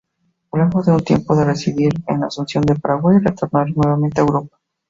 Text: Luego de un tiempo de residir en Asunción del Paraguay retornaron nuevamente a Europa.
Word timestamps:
Luego 0.51 0.81
de 0.81 0.93
un 0.93 0.99
tiempo 1.03 1.35
de 1.35 1.45
residir 1.45 1.93
en 2.07 2.23
Asunción 2.23 2.63
del 2.63 2.79
Paraguay 2.81 3.19
retornaron 3.19 3.73
nuevamente 3.75 4.19
a 4.19 4.23
Europa. 4.23 4.57